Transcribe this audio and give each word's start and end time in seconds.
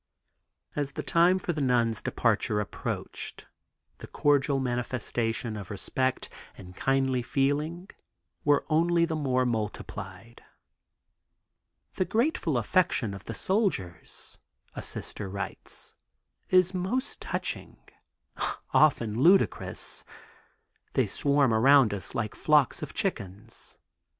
As 0.75 0.93
the 0.93 1.03
time 1.03 1.37
for 1.37 1.53
the 1.53 1.61
nuns' 1.61 2.01
departure 2.01 2.59
approached 2.59 3.45
the 3.99 4.07
cordial 4.07 4.59
manifestations 4.59 5.55
of 5.59 5.69
respect 5.69 6.27
and 6.57 6.75
kindly 6.75 7.21
feeling 7.21 7.87
were 8.43 8.65
only 8.67 9.05
the 9.05 9.15
more 9.15 9.45
multiplied. 9.45 10.41
"The 11.97 12.05
grateful 12.05 12.57
affection 12.57 13.13
of 13.13 13.25
the 13.25 13.35
soldiers 13.35 14.39
(a 14.73 14.81
Sister 14.81 15.29
writes) 15.29 15.95
is 16.49 16.73
most 16.73 17.21
touching, 17.21 17.77
often 18.73 19.21
ludicrous. 19.21 20.03
They 20.93 21.05
swarm 21.05 21.53
around 21.53 21.93
us 21.93 22.15
like 22.15 22.33
flocks 22.33 22.81
of 22.81 22.95
chickens. 22.95 23.77